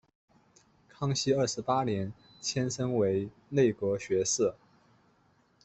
[0.89, 2.11] 康熙二十八年
[2.41, 4.55] 升迁为内阁学士。